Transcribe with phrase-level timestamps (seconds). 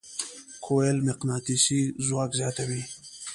[0.63, 2.81] کویل مقناطیسي ځواک زیاتوي.